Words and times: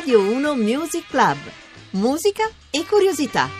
Radio 0.00 0.20
1 0.20 0.54
Music 0.54 1.08
Club. 1.08 1.36
Musica 1.90 2.48
e 2.70 2.86
curiosità. 2.86 3.50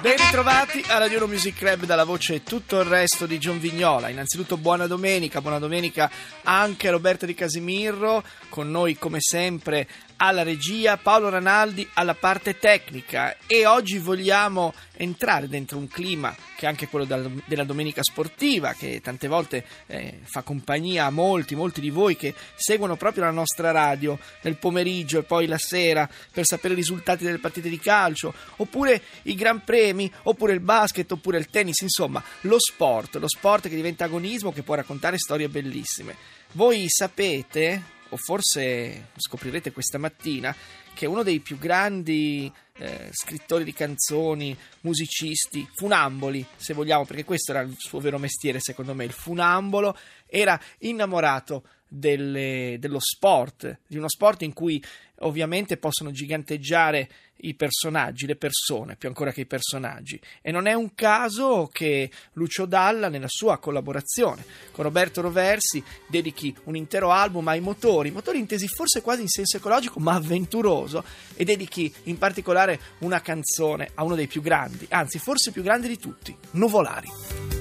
Ben 0.00 0.16
ritrovati 0.16 0.82
a 0.88 0.96
Radio 0.96 1.18
1 1.18 1.26
Music 1.26 1.58
Club 1.58 1.84
dalla 1.84 2.04
voce 2.04 2.36
e 2.36 2.42
tutto 2.42 2.80
il 2.80 2.86
resto 2.86 3.26
di 3.26 3.36
John 3.36 3.60
Vignola. 3.60 4.08
Innanzitutto 4.08 4.56
buona 4.56 4.86
domenica, 4.86 5.42
buona 5.42 5.58
domenica 5.58 6.10
anche 6.44 6.88
a 6.88 6.92
Roberto 6.92 7.26
Di 7.26 7.34
Casimirro, 7.34 8.24
con 8.48 8.70
noi 8.70 8.96
come 8.96 9.18
sempre 9.20 9.86
alla 10.24 10.44
regia, 10.44 10.98
Paolo 10.98 11.30
Ranaldi 11.30 11.88
alla 11.94 12.14
parte 12.14 12.56
tecnica 12.56 13.38
e 13.44 13.66
oggi 13.66 13.98
vogliamo 13.98 14.72
entrare 14.94 15.48
dentro 15.48 15.78
un 15.78 15.88
clima 15.88 16.32
che 16.56 16.64
è 16.64 16.68
anche 16.68 16.86
quello 16.86 17.04
della 17.44 17.64
domenica 17.64 18.04
sportiva 18.04 18.72
che 18.72 19.00
tante 19.00 19.26
volte 19.26 19.64
eh, 19.88 20.20
fa 20.22 20.42
compagnia 20.42 21.06
a 21.06 21.10
molti, 21.10 21.56
molti 21.56 21.80
di 21.80 21.90
voi 21.90 22.14
che 22.14 22.36
seguono 22.54 22.94
proprio 22.94 23.24
la 23.24 23.32
nostra 23.32 23.72
radio 23.72 24.16
nel 24.42 24.58
pomeriggio 24.58 25.18
e 25.18 25.22
poi 25.24 25.48
la 25.48 25.58
sera 25.58 26.08
per 26.32 26.44
sapere 26.46 26.74
i 26.74 26.76
risultati 26.76 27.24
delle 27.24 27.38
partite 27.38 27.68
di 27.68 27.80
calcio 27.80 28.32
oppure 28.58 29.02
i 29.22 29.34
gran 29.34 29.64
premi 29.64 30.08
oppure 30.22 30.52
il 30.52 30.60
basket 30.60 31.10
oppure 31.10 31.38
il 31.38 31.50
tennis, 31.50 31.80
insomma 31.80 32.22
lo 32.42 32.60
sport, 32.60 33.16
lo 33.16 33.28
sport 33.28 33.68
che 33.68 33.74
diventa 33.74 34.04
agonismo 34.04 34.52
che 34.52 34.62
può 34.62 34.76
raccontare 34.76 35.18
storie 35.18 35.48
bellissime. 35.48 36.14
Voi 36.52 36.84
sapete 36.86 38.00
o 38.12 38.16
forse 38.16 39.08
scoprirete 39.16 39.72
questa 39.72 39.98
mattina 39.98 40.54
che 40.94 41.06
uno 41.06 41.22
dei 41.22 41.40
più 41.40 41.58
grandi 41.58 42.52
eh, 42.74 43.08
scrittori 43.10 43.64
di 43.64 43.72
canzoni, 43.72 44.56
musicisti, 44.82 45.66
funamboli, 45.74 46.44
se 46.54 46.74
vogliamo, 46.74 47.06
perché 47.06 47.24
questo 47.24 47.52
era 47.52 47.62
il 47.62 47.74
suo 47.78 48.00
vero 48.00 48.18
mestiere, 48.18 48.60
secondo 48.60 48.94
me, 48.94 49.04
il 49.04 49.12
funambolo, 49.12 49.96
era 50.26 50.60
innamorato 50.80 51.64
delle, 51.92 52.76
dello 52.78 53.00
sport, 53.00 53.80
di 53.86 53.98
uno 53.98 54.08
sport 54.08 54.42
in 54.42 54.54
cui 54.54 54.82
ovviamente 55.18 55.76
possono 55.76 56.10
giganteggiare 56.10 57.08
i 57.44 57.54
personaggi, 57.54 58.26
le 58.26 58.36
persone, 58.36 58.96
più 58.96 59.08
ancora 59.08 59.32
che 59.32 59.42
i 59.42 59.46
personaggi. 59.46 60.18
E 60.40 60.50
non 60.50 60.66
è 60.66 60.72
un 60.72 60.94
caso 60.94 61.68
che 61.70 62.10
Lucio 62.34 62.64
Dalla, 62.64 63.08
nella 63.08 63.28
sua 63.28 63.58
collaborazione 63.58 64.44
con 64.70 64.84
Roberto 64.84 65.20
Roversi, 65.20 65.82
dedichi 66.08 66.54
un 66.64 66.76
intero 66.76 67.10
album 67.10 67.46
ai 67.48 67.60
motori, 67.60 68.10
motori 68.10 68.38
intesi 68.38 68.68
forse 68.68 69.02
quasi 69.02 69.22
in 69.22 69.28
senso 69.28 69.58
ecologico, 69.58 70.00
ma 70.00 70.14
avventuroso, 70.14 71.04
e 71.34 71.44
dedichi 71.44 71.92
in 72.04 72.16
particolare 72.16 72.80
una 72.98 73.20
canzone 73.20 73.90
a 73.94 74.04
uno 74.04 74.14
dei 74.14 74.28
più 74.28 74.40
grandi, 74.40 74.86
anzi 74.90 75.18
forse 75.18 75.50
più 75.50 75.62
grande 75.62 75.88
di 75.88 75.98
tutti, 75.98 76.34
Nuvolari. 76.52 77.51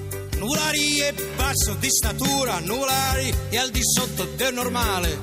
Nuvolari 0.41 0.97
è 0.97 1.13
basso 1.35 1.75
di 1.75 1.87
statura, 1.87 2.57
Nuvolari 2.61 3.31
è 3.49 3.57
al 3.57 3.69
di 3.69 3.81
sotto 3.83 4.23
del 4.23 4.51
normale. 4.55 5.19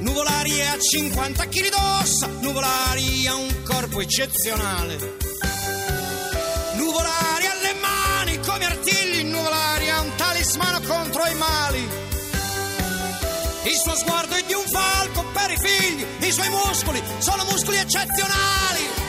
Nuvolari 0.00 0.58
è 0.58 0.66
a 0.66 0.76
50 0.76 1.46
kg 1.46 1.68
d'ossa, 1.68 2.26
Nuvolari 2.40 3.28
ha 3.28 3.36
un 3.36 3.62
corpo 3.62 4.00
eccezionale. 4.00 5.16
Nuvolari 6.74 7.46
ha 7.46 7.54
le 7.62 7.74
mani 7.80 8.40
come 8.40 8.64
artigli, 8.64 9.22
Nuvolari 9.22 9.90
ha 9.90 10.00
un 10.00 10.12
talismano 10.16 10.80
contro 10.80 11.24
i 11.26 11.34
mali. 11.36 11.88
Il 13.62 13.76
suo 13.76 13.94
sguardo 13.94 14.34
è 14.34 14.42
di 14.42 14.54
un 14.54 14.64
falco 14.66 15.24
per 15.32 15.52
i 15.52 15.56
figli, 15.56 16.04
i 16.26 16.32
suoi 16.32 16.48
muscoli 16.48 17.00
sono 17.18 17.44
muscoli 17.44 17.76
eccezionali. 17.76 18.99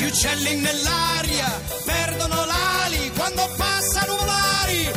Gli 0.00 0.06
uccelli 0.06 0.56
nell'aria 0.56 1.60
perdono 1.84 2.46
l'ali 2.46 3.12
quando 3.14 3.46
passano 3.54 4.16
volari. 4.16 4.90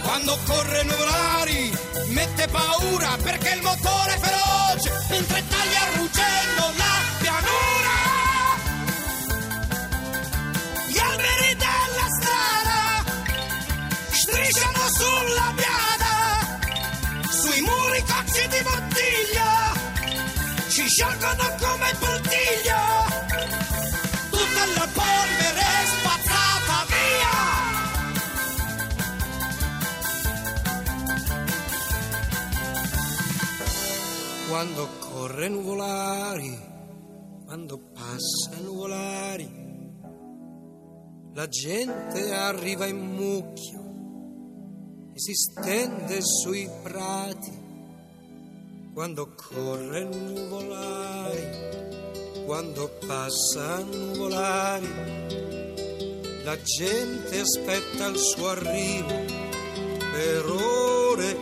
Quando 0.00 0.38
corre 0.46 0.82
nuvolari 0.84 1.76
mette 2.10 2.46
paura 2.46 3.16
perché 3.20 3.50
il 3.50 3.62
motore 3.62 4.14
è 4.14 4.18
feroce 4.20 4.92
mentre 5.10 5.42
taglia 5.48 5.84
ruggendo 5.96 6.72
la 6.76 6.95
sciolgono 20.96 21.44
come 21.60 21.88
il. 22.00 22.80
Tutta 24.30 24.64
la 24.76 24.88
polvere 24.94 25.68
spazzata 25.92 26.76
via. 26.88 27.36
Quando 34.48 34.88
corre 35.00 35.48
nuvolari, 35.50 36.58
quando 37.44 37.78
passa 37.92 38.58
nuvolari, 38.62 39.64
la 41.34 41.46
gente 41.46 42.32
arriva 42.32 42.86
in 42.86 42.96
mucchio 42.96 43.84
e 45.12 45.20
si 45.20 45.34
stende 45.34 46.22
sui 46.22 46.66
prati. 46.82 47.65
Quando 48.96 49.28
corre 49.36 50.04
nuvolari, 50.04 51.46
quando 52.46 52.90
passa 53.06 53.84
nuvolari, 53.84 54.88
la 56.42 56.56
gente 56.62 57.40
aspetta 57.40 58.06
il 58.06 58.16
suo 58.16 58.48
arrivo 58.48 59.22
per 59.98 60.46
ore 60.46 61.36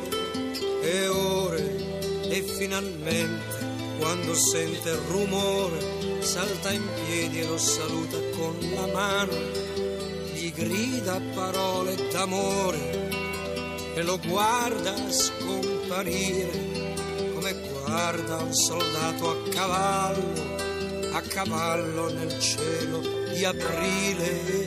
e 0.83 1.07
ore. 1.07 2.23
E 2.29 2.43
finalmente 2.43 3.99
quando 4.01 4.35
sente 4.35 4.91
il 4.91 4.99
rumore 5.07 6.23
salta 6.23 6.73
in 6.73 6.83
piedi 7.07 7.39
e 7.39 7.47
lo 7.47 7.59
saluta 7.59 8.19
con 8.37 8.59
la 8.75 8.87
mano, 8.89 9.33
gli 10.33 10.53
grida 10.53 11.21
parole 11.33 11.95
d'amore 12.11 13.11
e 13.95 14.03
lo 14.03 14.19
guarda 14.27 14.93
scomparire 15.09 16.94
guarda 17.85 18.37
un 18.37 18.55
soldato 18.55 19.31
a 19.31 19.49
cavallo, 19.51 20.57
a 21.13 21.21
cavallo 21.21 22.13
nel 22.13 22.41
cielo 22.41 23.01
di 23.33 23.45
aprile. 23.45 24.63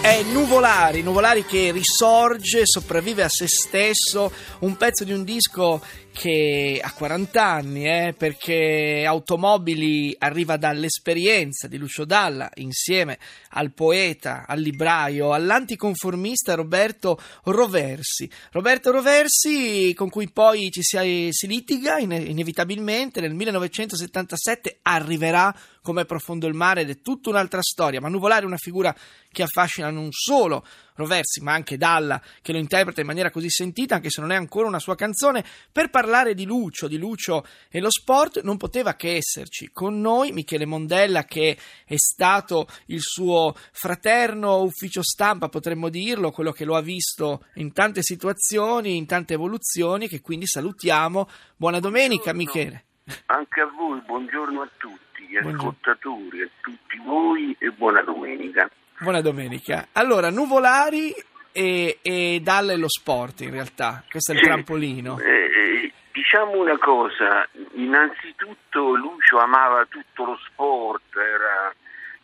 È 0.00 0.22
Nuvolari, 0.22 1.02
Nuvolari 1.02 1.44
che 1.44 1.72
risorge, 1.72 2.62
sopravvive 2.64 3.22
a 3.22 3.28
se 3.28 3.46
stesso, 3.46 4.32
un 4.60 4.76
pezzo 4.76 5.04
di 5.04 5.12
un 5.12 5.24
disco 5.24 5.82
che 6.12 6.80
ha 6.82 6.92
40 6.92 7.42
anni, 7.42 7.84
eh, 7.86 8.14
perché 8.16 9.04
Automobili 9.06 10.14
arriva 10.18 10.56
dall'esperienza 10.56 11.68
di 11.68 11.78
Lucio 11.78 12.04
Dalla 12.04 12.50
insieme 12.56 13.18
al 13.50 13.72
poeta, 13.72 14.44
al 14.46 14.60
libraio, 14.60 15.32
all'anticonformista 15.32 16.54
Roberto 16.54 17.18
Roversi. 17.44 18.28
Roberto 18.52 18.90
Roversi 18.90 19.92
con 19.94 20.10
cui 20.10 20.30
poi 20.30 20.70
ci 20.70 20.82
si, 20.82 21.28
si 21.30 21.46
litiga 21.46 21.98
inevitabilmente, 21.98 23.20
nel 23.20 23.34
1977 23.34 24.78
arriverà 24.82 25.54
come 25.82 26.04
profondo 26.04 26.46
il 26.46 26.54
mare 26.54 26.82
ed 26.82 26.90
è 26.90 27.00
tutta 27.00 27.30
un'altra 27.30 27.62
storia, 27.62 28.00
ma 28.00 28.08
Nuvolari 28.08 28.42
è 28.42 28.46
una 28.46 28.56
figura 28.56 28.94
che 29.32 29.42
affascina 29.42 29.90
non 29.90 30.08
solo 30.10 30.64
Roversi, 30.94 31.40
ma 31.40 31.52
anche 31.52 31.76
Dalla, 31.76 32.20
che 32.42 32.52
lo 32.52 32.58
interpreta 32.58 33.00
in 33.00 33.06
maniera 33.06 33.30
così 33.30 33.48
sentita, 33.50 33.96
anche 33.96 34.10
se 34.10 34.20
non 34.20 34.32
è 34.32 34.36
ancora 34.36 34.66
una 34.66 34.78
sua 34.78 34.94
canzone. 34.94 35.44
Per 35.72 35.90
parlare 35.90 36.34
di 36.34 36.44
Lucio, 36.44 36.88
di 36.88 36.98
Lucio 36.98 37.44
e 37.70 37.80
lo 37.80 37.90
sport, 37.90 38.42
non 38.42 38.56
poteva 38.56 38.94
che 38.94 39.16
esserci 39.16 39.70
con 39.72 40.00
noi 40.00 40.32
Michele 40.32 40.66
Mondella, 40.66 41.24
che 41.24 41.56
è 41.84 41.96
stato 41.96 42.66
il 42.86 43.00
suo 43.00 43.54
fraterno 43.72 44.62
ufficio 44.62 45.02
stampa, 45.02 45.48
potremmo 45.48 45.88
dirlo, 45.88 46.30
quello 46.30 46.52
che 46.52 46.64
lo 46.64 46.76
ha 46.76 46.82
visto 46.82 47.46
in 47.54 47.72
tante 47.72 48.02
situazioni, 48.02 48.96
in 48.96 49.06
tante 49.06 49.34
evoluzioni, 49.34 50.08
che 50.08 50.20
quindi 50.20 50.46
salutiamo. 50.46 51.28
Buona 51.56 51.80
domenica, 51.80 52.32
Michele. 52.32 52.84
Anche 53.26 53.60
a 53.60 53.66
voi, 53.66 54.00
buongiorno 54.00 54.62
a 54.62 54.68
tutti, 54.76 55.26
gli 55.28 55.36
ascoltatori, 55.36 56.42
a 56.42 56.48
tutti 56.60 56.98
voi 57.04 57.56
e 57.58 57.70
buona 57.70 58.02
domenica. 58.02 58.70
Buona 59.02 59.22
domenica. 59.22 59.88
Allora, 59.92 60.28
Nuvolari 60.28 61.10
e, 61.52 62.00
e 62.02 62.40
Dalle 62.42 62.76
lo 62.76 62.90
sport 62.90 63.40
in 63.40 63.50
realtà, 63.50 64.04
questo 64.10 64.32
è 64.32 64.34
il 64.34 64.42
trampolino. 64.42 65.18
Eh, 65.18 65.24
eh, 65.24 65.92
diciamo 66.12 66.60
una 66.60 66.76
cosa, 66.76 67.48
innanzitutto 67.76 68.94
Lucio 68.94 69.38
amava 69.38 69.86
tutto 69.86 70.24
lo 70.26 70.38
sport, 70.44 71.16
era, 71.16 71.74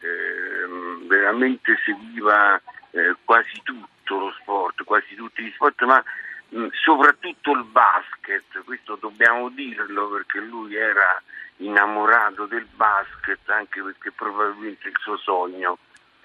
ehm, 0.00 1.06
veramente 1.06 1.78
seguiva 1.82 2.60
eh, 2.90 3.16
quasi 3.24 3.58
tutto 3.62 4.18
lo 4.18 4.34
sport, 4.38 4.84
quasi 4.84 5.14
tutti 5.14 5.44
gli 5.44 5.52
sport, 5.52 5.82
ma 5.84 6.04
mh, 6.50 6.66
soprattutto 6.84 7.52
il 7.52 7.64
basket, 7.64 8.62
questo 8.66 8.98
dobbiamo 9.00 9.48
dirlo 9.48 10.10
perché 10.10 10.40
lui 10.40 10.76
era 10.76 11.22
innamorato 11.56 12.44
del 12.44 12.66
basket 12.74 13.48
anche 13.48 13.82
perché 13.82 14.12
probabilmente 14.12 14.88
il 14.88 14.96
suo 15.00 15.16
sogno 15.16 15.78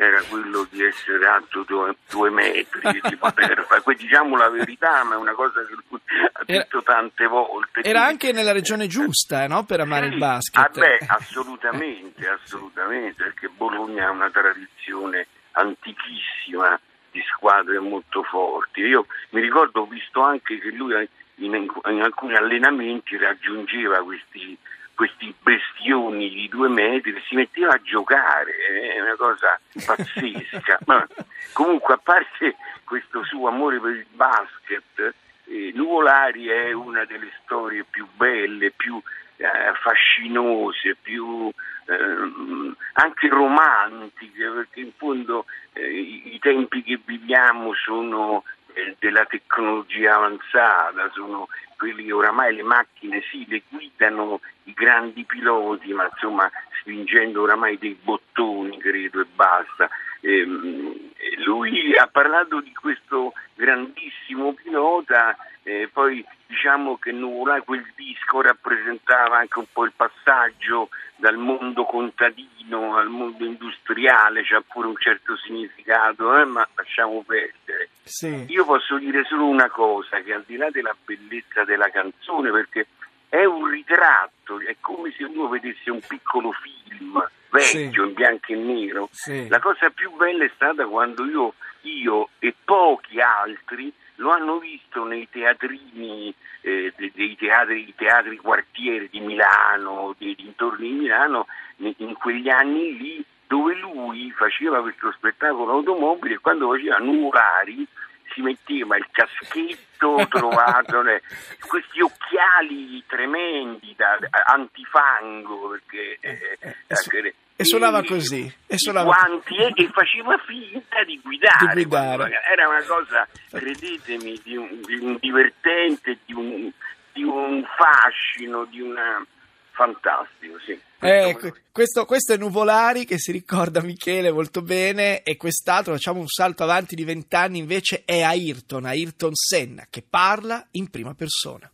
era 0.03 0.21
quello 0.23 0.65
di 0.71 0.83
essere 0.83 1.23
alto 1.27 1.63
due, 1.63 1.95
due 2.09 2.29
metri, 2.31 2.99
di 3.07 3.15
poter 3.17 3.63
fare, 3.67 3.81
que- 3.81 3.93
diciamo 3.95 4.35
la 4.35 4.49
verità, 4.49 5.03
ma 5.03 5.13
è 5.13 5.17
una 5.17 5.33
cosa 5.33 5.63
che 5.63 5.73
lui 5.89 5.99
ha 6.33 6.41
Era- 6.45 6.61
detto 6.63 6.81
tante 6.81 7.27
volte. 7.27 7.81
Era 7.81 8.03
anche 8.05 8.31
nella 8.31 8.51
regione 8.51 8.87
giusta, 8.87 9.43
eh, 9.43 9.47
no? 9.47 9.63
Per 9.63 9.79
amare 9.79 10.07
sì, 10.07 10.13
il 10.13 10.17
basket. 10.17 10.63
ah, 10.63 10.69
beh, 10.79 10.97
assolutamente, 11.07 12.27
assolutamente, 12.27 13.23
perché 13.23 13.47
Bologna 13.49 14.07
ha 14.07 14.11
una 14.11 14.29
tradizione 14.31 15.27
antichissima 15.51 16.79
di 17.11 17.21
squadre 17.35 17.77
molto 17.79 18.23
forti. 18.23 18.81
Io 18.81 19.05
mi 19.31 19.41
ricordo, 19.41 19.81
ho 19.81 19.85
visto 19.85 20.21
anche 20.21 20.57
che 20.59 20.69
lui 20.71 21.07
in, 21.35 21.53
in 21.53 22.01
alcuni 22.01 22.35
allenamenti 22.35 23.17
raggiungeva 23.17 24.03
questi, 24.03 24.57
questi 24.95 25.33
bestioni 25.41 26.29
di 26.29 26.47
due 26.47 26.69
metri 26.69 27.19
si 27.27 27.35
metteva 27.35 27.73
a 27.73 27.81
giocare, 27.81 28.51
è 28.95 29.01
una 29.01 29.15
cosa 29.15 29.59
pazzesca. 29.85 30.79
Ma 30.85 31.05
comunque, 31.53 31.95
a 31.95 31.99
parte 32.01 32.55
questo 32.83 33.23
suo 33.23 33.47
amore 33.47 33.79
per 33.79 33.91
il 33.91 34.05
basket, 34.11 35.13
eh, 35.45 35.71
Nuvolari 35.73 36.47
è 36.47 36.71
una 36.71 37.05
delle 37.05 37.31
storie 37.43 37.85
più 37.89 38.07
belle, 38.15 38.71
più 38.71 39.01
eh, 39.37 39.47
fascinose, 39.81 40.95
più 41.01 41.51
ehm, 41.85 42.75
anche 42.93 43.27
romantiche, 43.27 44.49
perché 44.49 44.79
in 44.81 44.91
fondo 44.95 45.45
eh, 45.73 45.89
i, 45.89 46.35
i 46.35 46.39
tempi 46.39 46.83
che 46.83 46.99
viviamo 47.03 47.73
sono 47.73 48.43
eh, 48.73 48.95
della 48.99 49.25
tecnologia 49.25 50.15
avanzata, 50.15 51.09
sono 51.13 51.47
quelli 51.81 52.11
oramai 52.11 52.53
le 52.53 52.61
macchine 52.61 53.23
sì, 53.31 53.43
le 53.47 53.63
guidano 53.67 54.39
i 54.65 54.73
grandi 54.73 55.23
piloti, 55.25 55.91
ma 55.93 56.07
insomma 56.11 56.47
spingendo 56.79 57.41
oramai 57.41 57.79
dei 57.79 57.97
bottoni, 57.99 58.77
credo, 58.77 59.19
e 59.19 59.25
basta. 59.33 59.89
Ehm, 60.21 61.11
lui 61.45 61.95
ha 61.97 62.07
parlato 62.07 62.61
di 62.61 62.73
questo 62.73 63.33
grandissimo 63.55 64.53
pilota, 64.53 65.35
eh, 65.63 65.89
poi 65.91 66.23
diciamo 66.47 66.97
che 66.97 67.11
Nuvolà 67.11 67.61
quel 67.61 67.85
disco 67.95 68.41
rappresentava 68.41 69.37
anche 69.37 69.59
un 69.59 69.65
po' 69.71 69.85
il 69.85 69.93
passaggio 69.95 70.89
dal 71.15 71.37
mondo 71.37 71.85
contadino 71.85 72.95
al 72.97 73.09
mondo 73.09 73.45
industriale, 73.45 74.43
c'ha 74.43 74.61
pure 74.61 74.87
un 74.87 74.97
certo 74.97 75.37
significato, 75.37 76.37
eh, 76.37 76.45
ma 76.45 76.67
lasciamo 76.75 77.23
perdere. 77.25 77.89
Sì. 78.03 78.45
Io 78.49 78.65
posso 78.65 78.97
dire 78.97 79.23
solo 79.25 79.45
una 79.45 79.69
cosa, 79.69 80.19
che 80.21 80.33
al 80.33 80.43
di 80.45 80.57
là 80.57 80.69
della 80.71 80.95
bellezza 81.05 81.63
della 81.63 81.89
canzone, 81.89 82.49
perché 82.49 82.87
è 83.29 83.45
un 83.45 83.65
ritratto, 83.67 84.59
è 84.59 84.75
come 84.79 85.13
se 85.15 85.23
uno 85.23 85.47
vedesse 85.47 85.91
un 85.91 86.01
piccolo 86.05 86.51
film 86.51 87.23
vecchio 87.51 88.03
Sì. 88.03 88.07
in 88.09 88.13
bianco 88.13 88.51
e 88.51 88.55
nero. 88.55 89.09
Sì. 89.11 89.47
La 89.49 89.59
cosa 89.59 89.89
più 89.91 90.11
bella 90.15 90.43
è 90.45 90.51
stata 90.55 90.85
quando 90.87 91.25
io, 91.25 91.53
io 91.81 92.29
e 92.39 92.55
pochi 92.63 93.19
altri 93.19 93.91
lo 94.15 94.29
hanno 94.31 94.59
visto 94.59 95.03
nei 95.03 95.27
teatrini, 95.29 96.33
eh, 96.61 96.93
de- 96.95 97.11
dei 97.13 97.35
teatri, 97.35 97.87
i 97.87 97.93
teatri 97.95 98.37
quartiere 98.37 99.07
di 99.09 99.19
Milano, 99.19 100.15
dei 100.17 100.35
dintorni 100.35 100.89
di 100.89 100.95
Milano, 100.95 101.47
in 101.77 102.13
quegli 102.13 102.49
anni 102.49 102.97
lì 102.97 103.25
dove 103.47 103.75
lui 103.75 104.31
faceva 104.31 104.79
questo 104.81 105.11
spettacolo 105.11 105.71
automobile 105.73 106.35
e 106.35 106.39
quando 106.39 106.69
faceva 106.69 106.97
nuvolari 106.97 107.85
si 108.33 108.41
metteva 108.41 108.97
il 108.97 109.05
caschetto 109.11 110.25
trovato, 110.29 111.01
eh, 111.07 111.21
questi 111.67 112.01
occhiali 112.01 113.03
tremendi 113.07 113.93
da, 113.95 114.17
antifango 114.45 115.69
perché 115.69 116.17
eh, 116.21 116.75
E 116.87 116.95
su- 116.95 117.09
eh, 117.15 117.33
e 117.55 117.63
suonava 117.65 117.99
i- 117.99 118.05
così, 118.07 118.55
e 118.67 118.77
suonava- 118.77 119.05
guanti 119.13 119.55
e, 119.55 119.71
e 119.75 119.89
faceva 119.93 120.37
finta 120.45 121.03
di 121.03 121.19
guidare, 121.21 121.75
Di 121.75 121.85
guidare. 121.85 122.41
era 122.51 122.67
una 122.67 122.83
cosa 122.83 123.27
credetemi 123.51 124.39
di 124.43 124.55
un, 124.57 124.81
di 124.81 124.95
un 124.95 125.17
divertente 125.19 126.17
di 126.25 126.33
un, 126.33 126.71
di 127.13 127.23
un 127.23 127.63
fascino 127.77 128.65
di 128.65 128.81
una 128.81 129.23
fantastico 129.71 130.57
sì 130.65 130.79
Eh, 130.99 131.35
que- 131.39 131.53
questo, 131.71 132.05
questo 132.05 132.33
è 132.33 132.37
Nuvolari 132.37 133.05
che 133.05 133.17
si 133.17 133.31
ricorda 133.31 133.81
Michele 133.81 134.31
molto 134.31 134.61
bene 134.61 135.23
e 135.23 135.35
quest'altro, 135.35 135.93
facciamo 135.93 136.19
un 136.19 136.27
salto 136.27 136.61
avanti 136.63 136.93
di 136.93 137.03
vent'anni, 137.03 137.57
invece 137.57 138.03
è 138.05 138.21
Ayrton, 138.21 138.85
Ayrton 138.85 139.31
Senna, 139.33 139.87
che 139.89 140.03
parla 140.07 140.67
in 140.71 140.89
prima 140.89 141.15
persona. 141.15 141.71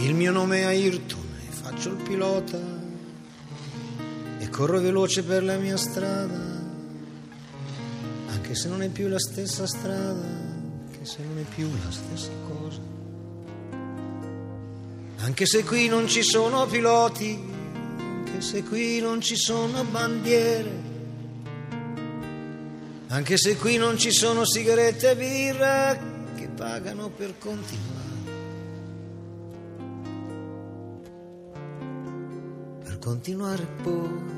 Il 0.00 0.14
mio 0.14 0.30
nome 0.30 0.60
è 0.60 0.64
Ayrton 0.64 1.38
e 1.48 1.52
faccio 1.52 1.90
il 1.90 2.02
pilota 2.02 2.58
e 4.38 4.48
corro 4.50 4.78
veloce 4.80 5.22
per 5.22 5.42
la 5.42 5.56
mia 5.56 5.78
strada, 5.78 6.60
anche 8.28 8.54
se 8.54 8.68
non 8.68 8.82
è 8.82 8.90
più 8.90 9.08
la 9.08 9.18
stessa 9.18 9.66
strada, 9.66 10.26
anche 10.26 11.04
se 11.04 11.22
non 11.22 11.38
è 11.38 11.44
più 11.54 11.70
la 11.82 11.90
stessa 11.90 12.30
cosa. 12.46 12.80
Anche 15.26 15.44
se 15.44 15.64
qui 15.64 15.88
non 15.88 16.06
ci 16.06 16.22
sono 16.22 16.66
piloti, 16.66 17.36
anche 17.98 18.40
se 18.40 18.62
qui 18.62 19.00
non 19.00 19.20
ci 19.20 19.34
sono 19.34 19.82
bandiere, 19.82 20.70
anche 23.08 23.36
se 23.36 23.56
qui 23.56 23.76
non 23.76 23.98
ci 23.98 24.12
sono 24.12 24.44
sigarette 24.44 25.10
e 25.10 25.16
birra 25.16 25.98
che 26.36 26.46
pagano 26.46 27.08
per 27.10 27.36
continuare. 27.38 28.04
per 32.84 32.98
continuare 33.00 33.66
poi 33.82 34.34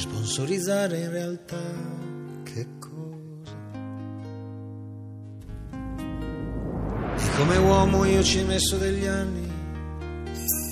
sponsorizzare 0.00 0.98
in 1.00 1.10
realtà 1.10 2.09
come 7.40 7.56
uomo 7.56 8.04
io 8.04 8.22
ci 8.22 8.40
ho 8.40 8.44
messo 8.44 8.76
degli 8.76 9.06
anni 9.06 9.50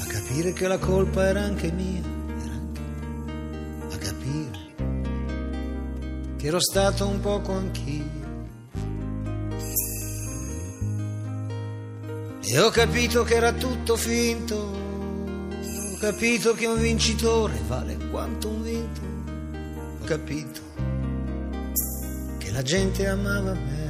a 0.03 0.05
capire 0.05 0.53
che 0.53 0.69
la 0.69 0.77
colpa 0.77 1.27
era 1.27 1.41
anche 1.41 1.73
mia, 1.73 2.03
era 2.43 2.53
anche 2.53 3.95
a 3.95 3.97
capire 3.97 4.75
che 6.37 6.47
ero 6.47 6.61
stato 6.61 7.07
un 7.09 7.21
poco 7.21 7.53
anch'io. 7.53 8.17
E 12.43 12.61
ho 12.61 12.69
capito 12.69 13.25
che 13.25 13.35
era 13.35 13.53
tutto 13.53 13.97
finto, 13.97 14.55
ho 14.55 15.99
capito 15.99 16.53
che 16.53 16.67
un 16.67 16.79
vincitore 16.79 17.59
vale 17.67 17.97
quanto 18.11 18.49
un 18.49 18.63
vinto, 18.63 19.01
ho 20.03 20.05
capito 20.05 20.61
che 22.37 22.51
la 22.51 22.63
gente 22.63 23.07
amava 23.07 23.55
me. 23.55 23.88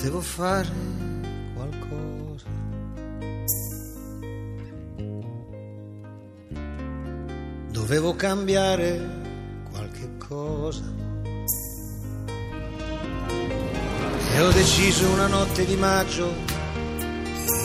Potevo 0.00 0.22
fare 0.22 0.68
qualcosa. 1.54 2.46
Dovevo 7.68 8.16
cambiare 8.16 9.60
qualche 9.70 10.16
cosa. 10.16 10.80
E 14.32 14.40
ho 14.40 14.50
deciso 14.52 15.06
una 15.10 15.26
notte 15.26 15.66
di 15.66 15.76
maggio, 15.76 16.32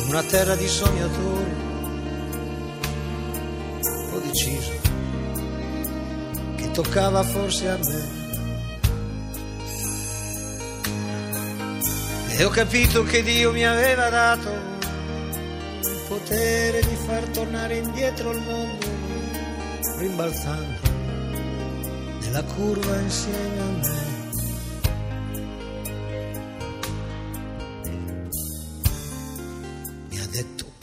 in 0.03 0.09
una 0.09 0.23
terra 0.23 0.57
di 0.57 0.67
sognatori, 0.67 1.53
ho 4.11 4.19
deciso 4.19 4.71
che 6.57 6.71
toccava 6.71 7.23
forse 7.23 7.69
a 7.69 7.77
me. 7.77 8.24
E 12.37 12.43
ho 12.43 12.49
capito 12.49 13.03
che 13.03 13.23
Dio 13.23 13.51
mi 13.51 13.65
aveva 13.65 14.09
dato 14.09 14.49
il 15.81 16.01
potere 16.07 16.81
di 16.81 16.95
far 16.95 17.23
tornare 17.29 17.77
indietro 17.77 18.31
il 18.31 18.41
mondo, 18.41 18.87
rimbalzando 19.97 20.79
nella 22.21 22.43
curva 22.43 22.99
insieme 22.99 23.59
a 23.59 23.65
me. 23.65 24.05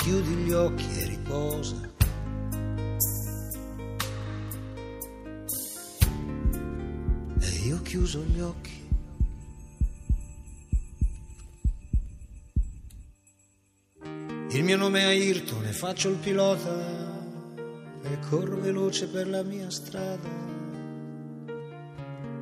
chiudi 0.02 0.34
gli 0.34 0.52
occhi 0.52 0.84
e 0.98 1.04
riposa. 1.04 1.76
E 7.38 7.48
io 7.64 7.80
chiuso 7.82 8.24
gli 8.24 8.40
occhi. 8.40 8.91
Il 14.62 14.68
mio 14.68 14.76
nome 14.76 15.00
è 15.00 15.04
Ayrton 15.06 15.64
e 15.64 15.72
faccio 15.72 16.08
il 16.08 16.18
pilota 16.18 16.70
e 18.04 18.18
corro 18.30 18.60
veloce 18.60 19.08
per 19.08 19.26
la 19.26 19.42
mia 19.42 19.68
strada. 19.68 20.28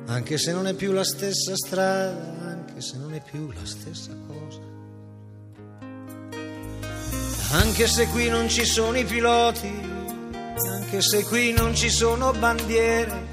Anche 0.05 0.37
se 0.37 0.51
non 0.51 0.67
è 0.67 0.75
più 0.75 0.91
la 0.91 1.03
stessa 1.03 1.55
strada, 1.55 2.47
anche 2.47 2.79
se 2.79 2.97
non 2.99 3.15
è 3.15 3.23
più 3.23 3.49
la 3.49 3.65
stessa 3.65 4.15
cosa. 4.27 4.59
Anche 7.53 7.87
se 7.87 8.05
qui 8.09 8.29
non 8.29 8.47
ci 8.49 8.65
sono 8.65 8.99
i 8.99 9.03
piloti, 9.03 9.73
anche 10.69 11.01
se 11.01 11.23
qui 11.23 11.53
non 11.53 11.73
ci 11.73 11.89
sono 11.89 12.33
bandiere, 12.33 13.29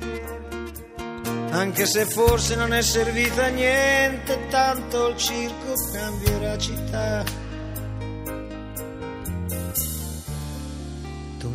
anche 1.51 1.85
se 1.85 2.07
forse 2.07 2.57
non 2.57 2.73
è 2.73 2.81
servita 2.81 3.45
a 3.45 3.49
niente, 3.49 4.47
tanto 4.49 5.09
il 5.09 5.17
circo 5.19 5.75
cambierà 5.93 6.57
città. 6.57 7.48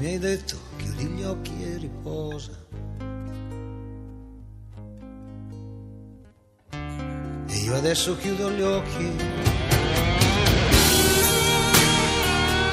Mi 0.03 0.09
hai 0.09 0.19
detto 0.19 0.57
chiudi 0.75 1.05
gli 1.05 1.23
occhi 1.23 1.63
e 1.63 1.77
riposa. 1.77 2.51
E 7.47 7.55
io 7.63 7.73
adesso 7.73 8.17
chiudo 8.17 8.51
gli 8.51 8.61
occhi. 8.61 9.11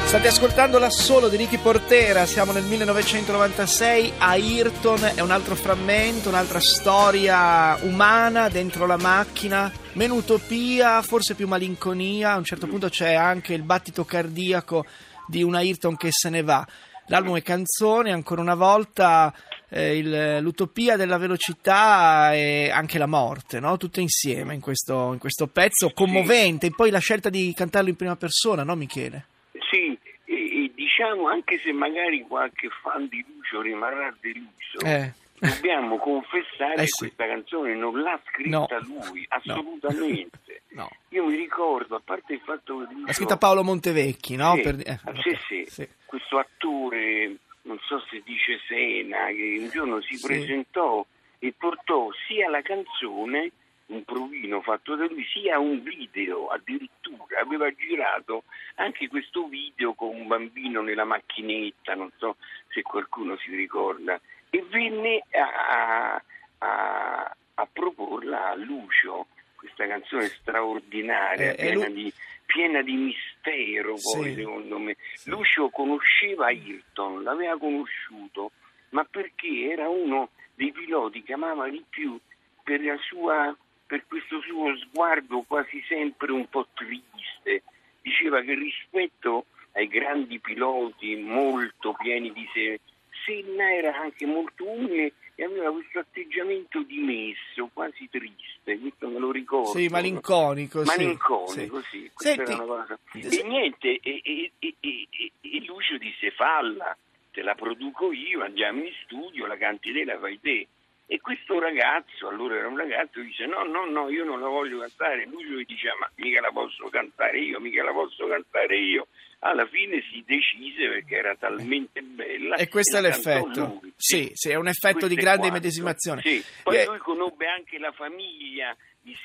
State 0.07 0.27
ascoltando 0.27 0.81
l'Assolo 0.81 1.29
di 1.29 1.37
Ricky 1.37 1.59
Portera, 1.59 2.27
siamo 2.27 2.51
nel 2.51 2.65
1996, 2.65 4.15
Ayrton 4.19 5.13
è 5.15 5.21
un 5.21 5.31
altro 5.31 5.55
frammento, 5.55 6.31
un'altra 6.31 6.59
storia 6.59 7.77
umana 7.83 8.49
dentro 8.49 8.87
la 8.87 8.97
macchina, 8.97 9.71
meno 9.93 10.15
utopia, 10.15 11.01
forse 11.03 11.37
più 11.37 11.47
malinconia, 11.47 12.33
a 12.33 12.39
un 12.39 12.45
certo 12.45 12.67
punto 12.67 12.89
c'è 12.89 13.15
anche 13.15 13.55
il 13.55 13.63
battito 13.63 14.05
cardiaco 14.05 14.85
di 15.29 15.45
un 15.45 15.55
Ayrton 15.55 15.97
che 15.97 16.09
se 16.11 16.29
ne 16.29 16.43
va. 16.43 16.67
L'album 17.11 17.37
è 17.37 17.43
canzone, 17.43 18.13
ancora 18.13 18.41
una 18.41 18.55
volta 18.55 19.35
eh, 19.69 19.97
il, 19.97 20.39
l'utopia 20.43 20.97
della 20.97 21.19
velocità 21.19 22.33
e 22.33 22.71
anche 22.71 22.99
la 22.99 23.07
morte, 23.07 23.59
no? 23.59 23.77
tutte 23.79 24.01
insieme 24.01 24.55
in 24.55 24.61
questo, 24.61 25.13
in 25.13 25.19
questo 25.19 25.49
pezzo 25.49 25.91
commovente, 25.91 26.67
e 26.67 26.71
poi 26.71 26.91
la 26.91 27.01
scelta 27.01 27.29
di 27.29 27.53
cantarlo 27.53 27.89
in 27.89 27.97
prima 27.97 28.15
persona, 28.15 28.63
no 28.63 28.77
Michele? 28.77 29.27
Sì, 29.73 29.99
e, 30.25 30.35
e 30.35 30.73
diciamo 30.73 31.27
anche 31.27 31.61
se 31.65 31.73
magari 31.73 32.25
qualche 32.29 32.69
fan 32.81 33.09
di 33.09 33.25
Lucio 33.27 33.61
rimarrà 33.61 34.15
deluso, 34.21 34.79
Eh. 34.85 35.13
Dobbiamo 35.41 35.99
confessare 35.99 36.75
Eh 36.75 36.77
che 36.83 36.87
sì. 36.87 36.99
questa 37.07 37.27
canzone 37.27 37.75
non 37.75 38.01
l'ha 38.01 38.21
scritta 38.31 38.51
No. 38.59 38.67
lui, 39.11 39.25
assolutamente. 39.29 40.63
No. 40.73 40.89
Io 41.09 41.25
mi 41.27 41.35
ricordo, 41.35 41.97
a 41.97 42.01
parte 42.05 42.35
il 42.35 42.41
fatto 42.45 42.79
che 42.79 42.93
Lucio... 42.93 43.07
L'ha 43.07 43.13
scritta 43.13 43.37
Paolo 43.37 43.65
Montevecchi, 43.65 44.37
no? 44.37 44.55
Sì, 44.55 44.61
Per- 44.63 44.81
eh, 44.87 45.01
ah, 45.05 45.13
sì, 45.21 45.37
sì. 45.49 45.65
sì. 45.67 45.89
questo 46.05 46.39
attore, 46.39 47.39
non 47.63 47.77
so 47.81 48.01
se 48.09 48.23
dice 48.25 48.61
Sena, 48.69 49.27
che 49.27 49.57
un 49.59 49.69
giorno 49.69 50.01
si 50.01 50.17
presentò 50.25 51.05
e 51.41 51.53
portò 51.59 52.11
sia 52.29 52.49
la 52.49 52.63
canzone, 52.63 53.51
un 53.87 54.05
provino 54.05 54.61
fatto 54.61 54.95
da 54.95 55.07
lui, 55.07 55.25
sia 55.25 55.59
un 55.59 55.83
video 55.83 56.47
addirittura. 56.47 57.41
Aveva 57.41 57.69
girato 57.75 58.45
anche 58.77 59.09
questo 59.09 59.49
video 59.49 59.95
con 59.95 60.15
un 60.15 60.29
bambino 60.29 60.83
nella 60.83 61.05
macchinetta, 61.05 61.95
non 61.95 62.13
so 62.19 62.37
se 62.69 62.83
qualcuno 62.83 63.37
si 63.39 63.53
ricorda, 63.57 64.21
e 64.51 64.65
venne 64.69 65.23
a, 65.33 66.23
a- 66.59 67.35
a 67.55 67.67
proporla 67.73 68.51
a 68.51 68.55
Lucio, 68.55 69.27
questa 69.55 69.87
canzone 69.87 70.27
straordinaria, 70.29 71.53
Eh, 71.53 71.55
piena, 71.57 71.87
Lu- 71.89 71.93
di, 71.95 72.13
piena 72.47 72.83
di 72.83 72.95
mistero 72.95 73.95
poi 73.95 74.31
Sì. 74.31 74.35
secondo 74.35 74.79
me. 74.79 74.97
Sì. 75.15 75.31
Lucio 75.31 75.69
conosceva 75.71 76.47
Ayrton, 76.47 77.23
l'aveva 77.23 77.59
conosciuto, 77.59 78.53
ma 78.91 79.05
perché 79.05 79.71
era 79.71 79.89
uno 79.89 80.31
dei 80.55 80.73
piloti 80.73 81.23
che 81.23 81.35
amava 81.35 81.69
di 81.69 81.85
più 81.89 82.19
per, 82.63 82.81
la 82.83 82.97
sua, 82.99 83.55
per 83.87 84.05
questo 84.07 84.41
suo 84.41 84.77
sguardo 84.79 85.43
quasi 85.47 85.83
sempre 85.87 86.33
un 86.33 86.49
po' 86.49 86.67
triste. 86.75 87.63
Diceva 88.01 88.41
che 88.41 88.55
rispetto 88.55 89.47
ai 89.73 89.87
grandi 89.87 90.39
piloti 90.41 91.17
molto 91.17 91.93
pieni 91.93 92.33
di 92.33 92.49
sé, 92.55 92.81
Senna 93.25 93.73
era 93.73 93.97
anche 93.99 94.27
molto 94.27 94.69
umile 94.69 95.13
e 95.35 95.45
aveva 95.45 95.73
questo 95.73 95.99
atteggiamento 96.01 96.83
dimesso, 96.83 97.71
quasi 97.73 98.09
triste, 98.11 98.79
questo 98.79 99.09
me 99.09 99.19
lo 99.19 99.31
ricordo. 99.31 99.71
Sì, 99.79 99.89
malinconico. 99.89 100.83
Malinconico, 100.83 101.81
sì. 101.83 101.91
sì. 101.91 102.11
Senti, 102.15 102.43
era 102.53 102.63
una 102.63 102.65
cosa. 102.65 102.99
sì. 103.13 103.39
E 103.41 103.43
niente, 103.45 103.99
e- 104.03 104.21
e- 104.23 104.53
e- 104.59 105.09
e 105.41 105.65
Lucio 105.65 105.97
disse 105.99 106.31
falla, 106.33 106.97
te 107.33 107.43
la 107.43 107.55
produco 107.55 108.13
io, 108.13 108.43
andiamo 108.43 108.83
in 108.85 108.93
studio, 109.05 109.47
la 109.47 109.57
canti 109.57 109.93
te, 109.93 110.05
la 110.05 110.19
fai 110.19 110.39
te. 110.41 110.67
E 111.13 111.21
questo 111.21 111.59
ragazzo, 111.59 112.29
allora 112.29 112.55
era 112.55 112.69
un 112.69 112.77
ragazzo, 112.77 113.19
dice 113.21 113.45
no, 113.45 113.65
no, 113.65 113.85
no, 113.85 114.09
io 114.11 114.23
non 114.25 114.39
la 114.41 114.47
voglio 114.47 114.79
cantare. 114.79 115.25
Lucio 115.27 115.59
gli 115.59 115.65
dice 115.65 115.89
ma 115.99 116.09
mica 116.15 116.41
la 116.41 116.53
posso 116.53 116.89
cantare 116.89 117.41
io, 117.41 117.59
mica 117.59 117.83
la 117.83 117.91
posso 117.91 118.29
cantare 118.29 118.77
io. 118.79 119.09
Alla 119.41 119.67
fine 119.67 120.01
si 120.09 120.23
decise 120.25 120.89
perché 120.89 121.17
era 121.17 121.35
talmente 121.35 122.01
bella. 122.03 122.55
E 122.55 122.69
questo 122.69 122.99
è 122.99 123.01
l'effetto. 123.01 123.81
lui, 123.83 123.93
Sì, 123.97 124.31
sì, 124.35 124.51
è 124.51 124.55
un 124.55 124.69
effetto 124.69 124.99
Questo 124.99 125.09
di 125.09 125.21
grande 125.21 125.49
quanto. 125.49 125.55
medesimazione. 125.57 126.21
Sì. 126.23 126.45
Poi 126.63 126.77
Eh, 126.77 126.85
lui 126.87 126.99
conobbe 126.99 127.47
anche 127.49 127.79
la 127.81 127.91
famiglia 127.91 128.77
di 129.03 129.17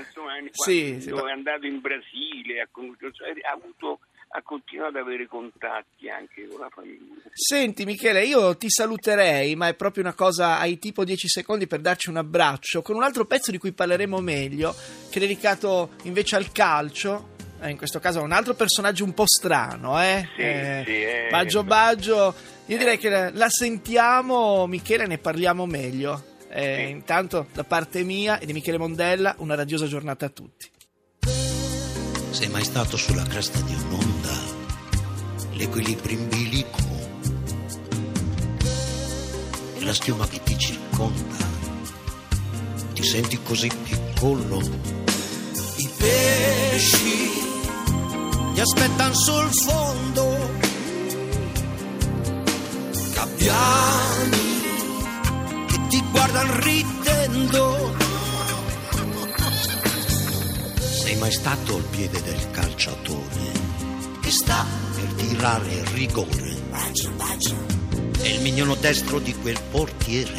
insomma, 0.00 0.32
Sì, 0.50 1.00
sì. 1.00 1.10
è 1.10 1.30
andato 1.30 1.66
in 1.66 1.80
Brasile, 1.80 2.62
ha, 2.62 2.68
conosciuto- 2.68 3.22
ha 3.24 3.52
avuto 3.52 4.00
ha 4.30 4.42
continuato 4.42 4.98
ad 4.98 5.02
avere 5.06 5.26
contatti 5.26 6.08
anche 6.10 6.46
con 6.48 6.60
la 6.60 6.68
famiglia. 6.68 7.14
Senti 7.32 7.84
Michele, 7.84 8.24
io 8.24 8.56
ti 8.56 8.68
saluterei, 8.68 9.56
ma 9.56 9.68
è 9.68 9.74
proprio 9.74 10.02
una 10.02 10.12
cosa, 10.14 10.58
hai 10.58 10.78
tipo 10.78 11.04
10 11.04 11.28
secondi 11.28 11.66
per 11.66 11.80
darci 11.80 12.10
un 12.10 12.16
abbraccio, 12.16 12.82
con 12.82 12.96
un 12.96 13.02
altro 13.02 13.24
pezzo 13.24 13.50
di 13.50 13.58
cui 13.58 13.72
parleremo 13.72 14.20
meglio, 14.20 14.74
che 15.08 15.16
è 15.18 15.20
dedicato 15.20 15.90
invece 16.02 16.36
al 16.36 16.52
calcio, 16.52 17.36
eh, 17.60 17.70
in 17.70 17.76
questo 17.76 18.00
caso 18.00 18.20
a 18.20 18.22
un 18.22 18.32
altro 18.32 18.54
personaggio 18.54 19.04
un 19.04 19.14
po' 19.14 19.26
strano, 19.26 20.00
eh? 20.02 20.28
Sì, 20.36 20.42
Eh, 20.42 20.82
sì, 20.84 21.02
eh. 21.02 21.28
Baggio 21.30 21.64
Baggio, 21.64 22.34
io 22.66 22.76
direi 22.76 22.98
che 22.98 23.08
la, 23.08 23.30
la 23.32 23.48
sentiamo 23.48 24.66
Michele, 24.66 25.06
ne 25.06 25.18
parliamo 25.18 25.64
meglio. 25.66 26.36
Eh, 26.50 26.76
Sì. 26.76 26.90
Intanto 26.90 27.46
da 27.52 27.64
parte 27.64 28.02
mia 28.02 28.38
e 28.38 28.46
di 28.46 28.52
Michele 28.52 28.78
Mondella, 28.78 29.34
una 29.38 29.54
radiosa 29.54 29.86
giornata 29.86 30.26
a 30.26 30.30
tutti. 30.30 30.68
Sei 32.30 32.48
mai 32.48 32.64
stato 32.64 32.96
sulla 32.96 33.24
cresta 33.24 33.58
di 33.60 33.74
un'onda? 33.74 34.36
L'equilibrio 35.52 36.18
in 36.18 36.28
bilico 36.28 36.78
e 39.76 39.84
la 39.84 39.92
schiuma 39.94 40.26
che 40.28 40.40
ti 40.42 40.56
circonda. 40.56 41.36
Ti 42.92 43.02
senti 43.02 43.40
così 43.42 43.70
piccolo. 43.82 44.60
I 45.76 45.88
pesci 45.96 47.30
ti 48.54 48.60
aspettano 48.60 49.14
sul 49.14 49.50
fondo. 49.64 50.50
Gabbiani 53.14 54.38
che 55.66 55.86
ti 55.88 56.04
guardano 56.10 56.60
ridendo. 56.60 58.07
Sei 61.08 61.16
mai 61.16 61.32
stato 61.32 61.76
al 61.76 61.84
piede 61.84 62.20
del 62.20 62.50
calciatore 62.50 63.50
che 64.20 64.30
sta 64.30 64.66
per 64.94 65.14
tirare 65.14 65.72
il 65.72 65.86
rigore? 65.86 66.54
È 68.20 68.26
il 68.26 68.42
mignolo 68.42 68.74
destro 68.74 69.18
di 69.18 69.34
quel 69.36 69.58
portiere 69.70 70.38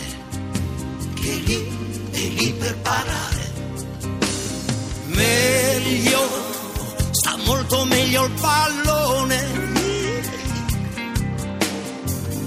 che 1.15 1.31
è 1.31 1.35
lì, 1.37 2.09
è 2.11 2.19
lì 2.19 2.53
per 2.53 2.77
parare. 2.83 3.51
Meglio, 5.07 6.19
sta 7.13 7.35
molto 7.37 7.85
meglio 7.85 8.25
il 8.25 8.33
pallone. 8.39 9.47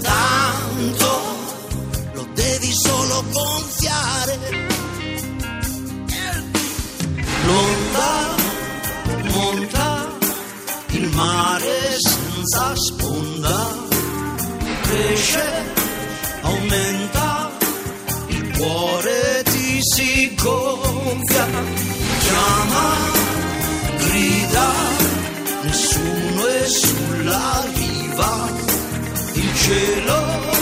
Tanto 0.01 1.21
lo 2.13 2.27
devi 2.33 2.71
solo 2.71 3.21
gonfiare. 3.33 4.72
L'onda 7.53 8.35
monta 9.31 10.07
il 10.89 11.07
mare 11.09 11.97
senza 11.99 12.75
sponda, 12.75 13.69
cresce, 14.81 15.45
aumenta, 16.41 17.51
il 18.27 18.57
cuore 18.57 19.43
ti 19.51 19.79
si 19.81 20.33
gonfia, 20.41 21.47
chiama, 22.25 22.89
grida, 23.97 24.71
nessuno 25.61 26.47
è 26.47 26.65
sulla 26.65 27.65
riva, 27.75 28.49
il 29.33 29.55
cielo 29.55 30.52